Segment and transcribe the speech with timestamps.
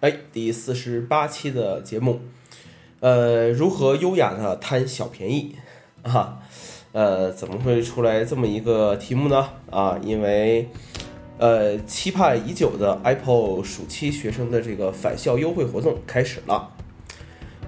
[0.00, 2.20] 哎，第四十八期的节目，
[3.00, 5.54] 呃，如何优雅的贪小便宜
[6.02, 6.38] 啊？
[6.92, 9.50] 呃，怎么会出来这么一个题目呢？
[9.70, 10.70] 啊，因为
[11.36, 16.70] 呃，期盼已久的 Apple 暑期学生的这个返校优惠活动开始了，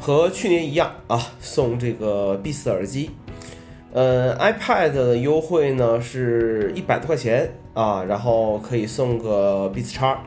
[0.01, 3.11] 和去年一样啊，送这个 B 四耳机。
[3.93, 10.19] 呃，iPad 的优惠呢是一百多块钱啊，然后可以送个 Beats 叉。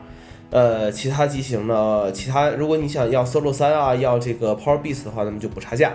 [0.50, 2.10] 呃，其他机型呢？
[2.12, 5.92] 其他如果你想要 Solo 三啊，要这个 Power Beats 的话，那么就补差价。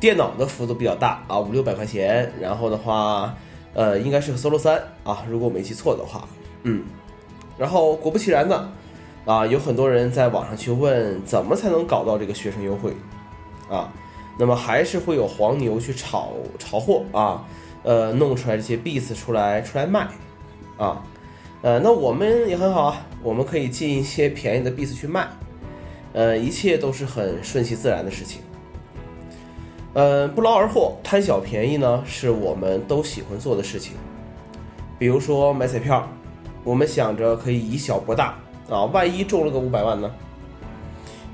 [0.00, 2.30] 电脑的幅度比较大啊，五六百块钱。
[2.40, 3.34] 然后的话，
[3.74, 6.28] 呃，应该是个 Solo 三啊，如果我没记错的话，
[6.64, 6.82] 嗯。
[7.56, 8.68] 然后果不其然的
[9.24, 12.92] 啊，有很多人在网上去问，怎么才能搞到这个学生优惠
[13.70, 13.90] 啊？
[14.38, 17.42] 那么还是会有黄牛去炒炒货啊，
[17.82, 20.08] 呃，弄出来这些 Beats 出来出来卖
[20.76, 21.02] 啊。
[21.66, 25.26] 呃，那我们也很好啊，我们可以进一些便宜的币子去卖，
[26.12, 28.40] 呃，一切都是很顺其自然的事情。
[29.92, 33.94] 呃，不劳而获、贪小便宜呢，是我们都喜欢做的事情。
[34.96, 36.08] 比如说买彩票，
[36.62, 38.38] 我们想着可以以小博大
[38.70, 40.08] 啊，万一中了个五百万呢？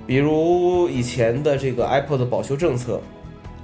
[0.06, 2.98] 比如以前的这个 Apple 的保修政策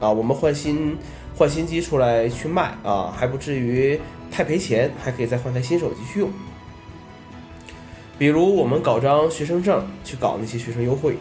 [0.01, 0.99] 啊，我们换新
[1.35, 3.99] 换新机出来去卖啊，还不至于
[4.31, 6.29] 太赔钱，还可以再换台新手机去用。
[8.19, 11.17] 比如我们搞张学生证去搞那些学生优惠，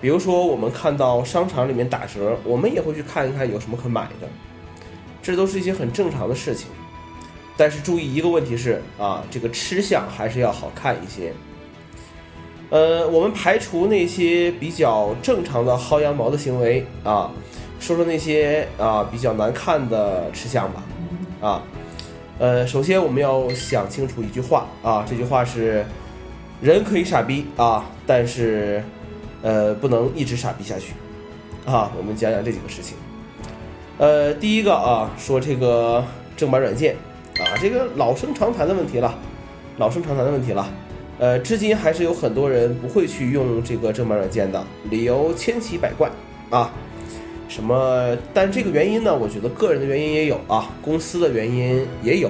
[0.00, 4.28] 比如说我们看到商场里面打折，我们也会去看一看有什么可买的，
[5.22, 6.66] 这都是一些很正常的事情。
[7.56, 11.32] 但是注意一个问题是啊，这个吃相还是要好看一些。
[12.70, 17.30] 呃，我们排除那些比较正常的薅羊毛的行为啊，
[17.78, 20.82] 说说那些啊比较难看的吃相吧，
[21.40, 21.62] 啊。
[22.38, 25.84] 呃，首先我们要想清楚一句话啊，这句话是：
[26.60, 28.82] 人可以傻逼啊，但是，
[29.40, 30.94] 呃，不能一直傻逼下去
[31.64, 31.92] 啊。
[31.96, 32.96] 我们讲讲这几个事情。
[33.98, 36.04] 呃，第一个啊，说这个
[36.36, 36.96] 正版软件
[37.38, 39.14] 啊，这个老生常谈的问题了，
[39.78, 40.68] 老生常谈的问题了。
[41.20, 46.10] 呃，至今还是有很多人不会去用这个正版软件的，理由千奇百怪
[46.50, 46.72] 啊。
[47.54, 48.18] 什么？
[48.34, 49.14] 但这个原因呢？
[49.14, 52.28] 我觉得个人的原因也有啊，公司的原因也有。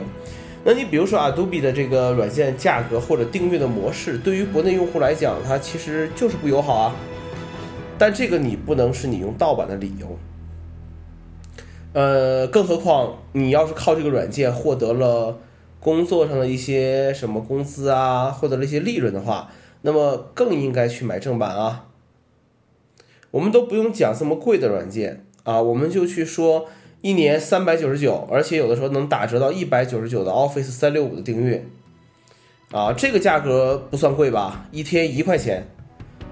[0.62, 6.94] 那你比如说 Adobe 的这个软件价格或者订阅的模式，对于国内用户来讲，它其实就是不友好啊。
[7.96, 10.18] 但这个你不能是你用盗版的理由。
[11.94, 15.38] 呃，更何况你要是靠这个软件获得了
[15.80, 19.48] 工作上的一些什么工资啊，获得了一些利润的话，
[19.80, 21.86] 那么更应该去买正版啊。
[23.34, 26.66] 我们都不用讲这么贵的软件啊，我们就去说
[27.00, 31.66] 一年三百九十九，而且有的时候能打折到一百九十九的 Office 三六五的订阅，
[32.70, 34.68] 啊，这个价格不算贵吧？
[34.70, 35.66] 一天一块钱，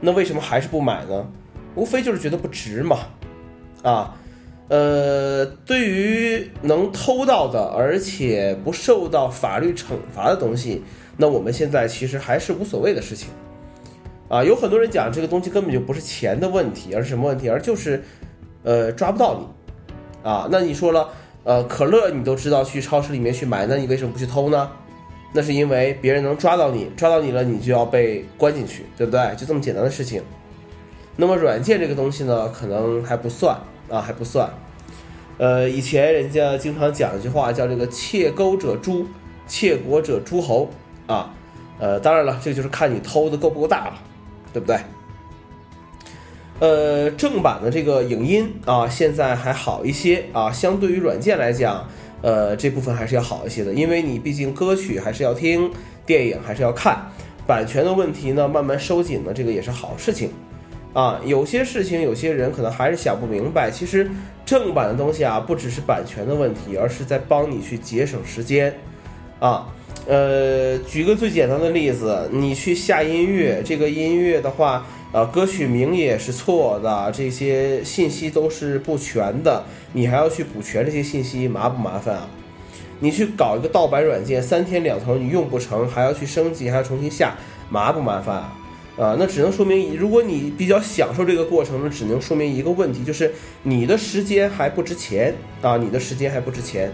[0.00, 1.26] 那为什么还是不买呢？
[1.74, 2.98] 无非就是觉得不值嘛，
[3.82, 4.16] 啊，
[4.68, 10.84] 呃，对于能偷到的而且不受到法律惩罚的东西，
[11.16, 13.30] 那我们现在其实还是无所谓的事情。
[14.32, 17.50] 啊，有很多人讲这个东西根本就不是钱的问题，而是什么问题？
[17.50, 18.02] 而就是，
[18.62, 19.46] 呃，抓不到你，
[20.26, 21.06] 啊，那你说了，
[21.44, 24.70] 呃，可乐你都知道去超市里面去买，那你为什么不去偷呢？
[25.34, 29.36] 那是因为别人能抓到你，抓到你了，你就要被关进去，对不对？
[29.36, 30.22] 就这么简单的事情。
[31.14, 33.54] 那么软件这个东西呢，可能还不算
[33.90, 34.48] 啊，还不算。
[35.36, 39.04] 呃，以前人家经常讲一句话，叫这个“窃钩者诛，
[39.46, 40.70] 窃国者诸侯”
[41.06, 41.34] 啊，
[41.78, 43.92] 呃，当然了，这就是看你偷的够不够大了。
[44.52, 44.78] 对不对？
[46.60, 51.88] 呃，正版的这个影音啊，现在还好一些啊，相对于软件来讲，
[52.20, 55.72] 呃，这部分还是要好一些的，因为你毕竟歌曲还是要听，
[56.06, 57.10] 电影还是要看，
[57.48, 60.30] 版权的问题呢，慢慢收紧了，这个也是好事情
[60.92, 61.20] 啊。
[61.24, 64.08] 有些事情，有些人可能还是想不明白，其实
[64.46, 68.72] 正版的东西啊，不只是版权的问题，而是在帮你去节省时间
[69.40, 69.66] 啊。
[70.06, 82.28] 呃，举个最简单的例子，你去下音乐，这个音乐的话，呃，歌曲名也是错的，这些信息都是不全的，你还要去补全这些信息，麻不麻烦啊？
[82.98, 87.36] 你去搞一个盗版软件，三天两头你用不成，还要去升级，还要重新下，
[87.70, 88.52] 麻不麻烦啊？
[88.98, 93.32] 啊，那只能说明，如果你比较享受这个过程，那只能说明一个问题，就是
[93.62, 95.32] 你的时间还不值钱
[95.62, 96.92] 啊，你的时间还不值钱。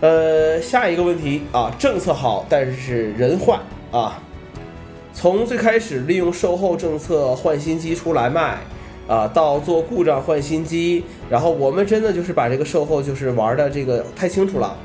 [0.00, 3.58] 呃，下一个问题啊，政策好，但是人坏
[3.90, 4.20] 啊。
[5.12, 8.58] 从最开始利用售后政策换新机出来卖，
[9.06, 14.76] 啊，到做故障换新机，然后我们真的就是把这个售后就是玩的这个太清楚了，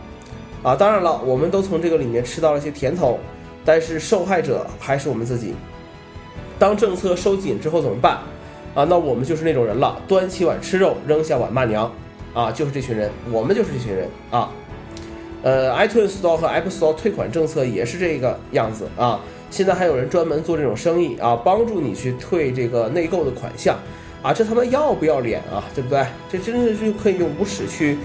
[0.61, 3.17] 啊，当然了，我们都从这个里面吃到了一些甜头，
[3.65, 5.55] 但是受害者还是我们自己。
[6.59, 8.19] 当政策收紧之后怎么办？
[8.75, 11.91] 啊，那我们就是那种人了，端起碗吃肉，扔下碗骂娘，
[12.35, 14.51] 啊，就是这群人，我们就是这群人啊。
[15.41, 19.19] 呃，iTunes Store 和 App Store 退款政策也是这个样子啊。
[19.49, 23.77] 现在还有人专门做这种生意啊，帮助你去退这个内购的款项
[24.21, 25.63] 啊，这他妈要不要脸啊？
[25.73, 26.05] 对不对？
[26.29, 27.97] 这真的是可以用无耻去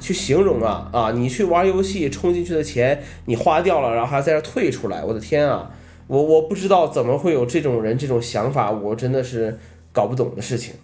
[0.00, 1.10] 去形容啊啊！
[1.10, 5.70] 你去玩游戏充进去的钱你花掉了，然后还在这退出来，我的天啊！
[6.06, 9.58] 我我不知道怎么会有这种人这种想法，我真的是
[9.92, 10.74] 搞不懂的事情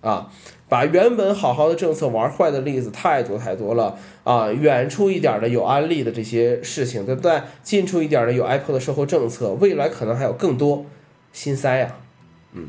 [0.00, 0.28] 啊！
[0.68, 4.50] 把原本好好的政策玩坏的例子太多太多了啊！
[4.52, 7.40] 远处一点的有安利的这些事情，对不对？
[7.62, 10.84] 近处一点的有 Apple 的售后政策，未来可能还有更多，
[11.32, 11.96] 心塞呀！
[12.52, 12.66] 嗯，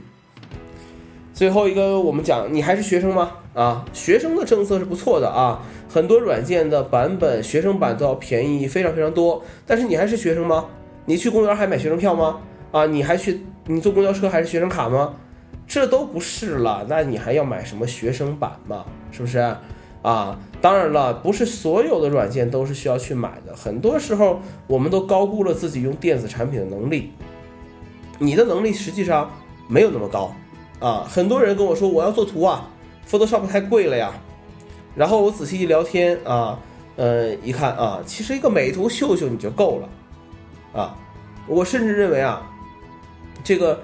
[1.34, 3.32] 最后一个我们讲，你还是学生吗？
[3.54, 10.68] 啊，学生的政策是不错的啊，很多软件的版本学生版都要便宜非常非常多，但是你还是学生吗？
[11.06, 12.40] 你去公园还买学生票吗？
[12.72, 15.16] 啊，你还去你坐公交车还是学生卡吗？
[15.70, 18.84] 这都不是了，那你还要买什么学生版吗？
[19.12, 19.38] 是不是？
[20.02, 23.56] 啊，当然了，不是所有的软件都是需要去买的。
[23.56, 27.12] 很多时候，我们都高估了自己用电子产品的能力。
[28.18, 29.30] 你的能力实际上
[29.68, 30.34] 没有那么高
[30.80, 31.06] 啊。
[31.08, 32.68] 很多人跟我说我要做图啊
[33.08, 34.12] ，Photoshop 太贵了呀。
[34.96, 36.58] 然后我仔细一聊天啊，
[36.96, 40.96] 呃，一看啊，其实一个美图秀秀你就够了啊。
[41.46, 42.42] 我甚至认为啊，
[43.44, 43.80] 这个。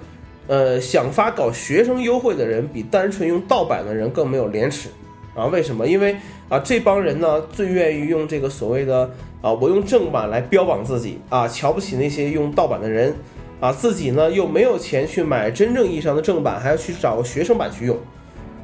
[0.48, 4.90] 呃，想发搞学生优惠的人比单纯用盗版的人更没有廉耻
[5.34, 5.46] 啊？
[5.48, 5.88] 为什么？
[5.88, 6.16] 因为
[6.50, 9.10] 啊，这帮人呢最愿意用这个所谓的
[9.42, 13.16] 啊，我用正版来标榜自己啊，瞧不起那些用盗版的人
[13.60, 17.98] 啊，自己呢又没有钱去买真正意义上的正版，还要去找个学生版去用，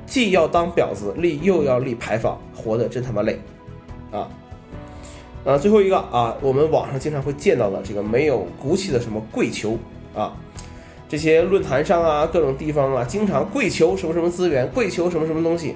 [0.05, 3.39] 既要当婊子立，又要立牌坊，活得真他妈累
[4.11, 4.29] 啊！
[5.43, 9.75] 啊，最后一个啊，我们网上经常会见到的这个没有骨气的什么跪求
[10.13, 10.37] 啊。
[11.11, 15.75] 这些论坛上啊，各种地方啊，经常跪求什么什么资源，跪求什么什么东西，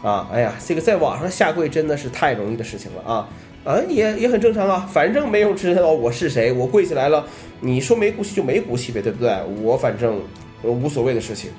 [0.00, 3.28] 啊，哎呀，这个在网上下跪真的是太容易的事情了啊，
[3.64, 7.26] 啊，也也很正常啊，反正没有知道我是谁，我跪起来了，
[7.58, 9.36] 你说没骨气就没骨气呗，对不对？
[9.60, 10.20] 我反正
[10.62, 11.50] 无所谓的事情，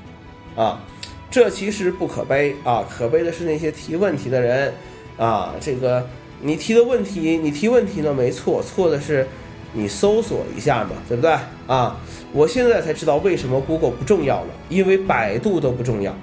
[0.55, 0.81] 啊，
[1.29, 4.73] 这其实不可悲啊，可悲的是那些提问题的人
[5.17, 6.07] 啊，这个
[6.39, 9.27] 你提的问题，你提问题呢没错，错的是
[9.73, 11.35] 你搜索一下嘛，对不对？
[11.67, 11.97] 啊。
[12.33, 16.15] 我现在才知道为什么 Google 不重要了，因为百度都不重要。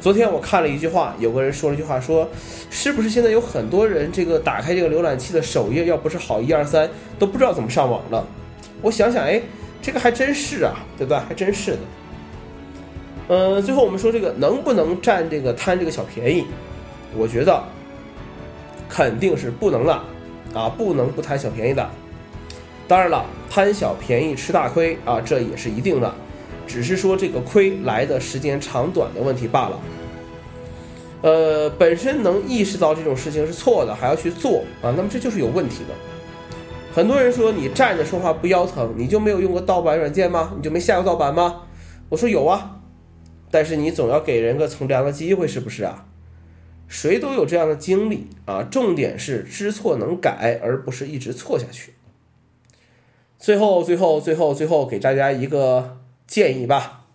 [0.00, 2.28] 昨天我看了一句话，有个人说了一句话，说
[2.70, 6.88] 是不是现在有很多人这个打开这个浏览器的首页，要不是好一二三，
[7.18, 8.24] 都不知道怎么上网了。
[8.80, 9.42] 我想想，哎，
[9.80, 11.24] 这个还真是啊，对吧？
[11.28, 11.78] 还真是的。
[13.28, 16.44] 嗯，最后我们说这个能不能占这个贪这个小便宜？
[17.16, 17.62] 我觉得
[18.88, 19.92] 肯定是不能的，
[20.54, 21.90] 啊，不能不贪小便宜的。
[22.92, 26.14] 当然了，贪小便宜吃大亏啊，这也是一定的，
[26.66, 29.80] 只是说这个亏来的时间长短的问题罢了。
[31.22, 35.94] 呃，本身能意识到这种事情是错的，还要去做啊，那么这就是有问题的。
[36.92, 40.52] 很多人说你站着说话不腰疼，你就没有用过盗版软件吗？
[40.54, 41.62] 你就没下过盗版吗？
[42.10, 42.78] 我说有啊，
[43.50, 46.04] 但是你总要给人个从良的机会，是不是啊？
[46.88, 51.94] 谁都有这样的经历啊，重点是知错能改，而不是一直错下去。
[53.42, 55.96] 最后，最后，最后，最后，给大家一个
[56.28, 57.06] 建议吧。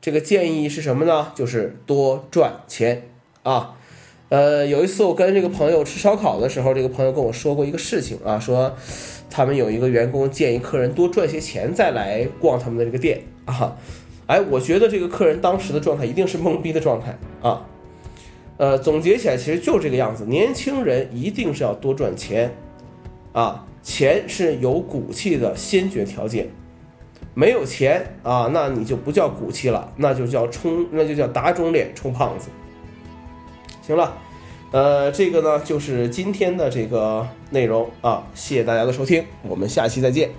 [0.00, 1.30] 这个建议是什么呢？
[1.32, 3.04] 就是多赚钱
[3.44, 3.76] 啊。
[4.30, 8.74] 呃，有一次我跟这个朋友吃烧烤的时候，这个朋友跟我说过一个事情啊，说
[9.30, 13.76] 他们有一个员工建议客人多赚些钱再来逛他们的这个店啊。
[14.26, 17.16] 哎，我觉得这个客人当时的状态一定是懵逼的状态
[17.48, 17.64] 啊。
[18.56, 22.52] 呃，总结起来其实就这个样子，年轻人一定是要多赚钱
[23.32, 23.64] 啊。
[23.90, 26.46] 钱是有骨气的先决条件，
[27.34, 32.50] 没有钱啊，那你就不叫骨气了，那就叫充，那就叫打肿脸充胖子。
[33.82, 34.16] 行了，
[34.70, 40.30] 呃，这个呢就是今天的这个内容啊，谢谢大家的收听，我们下期再见。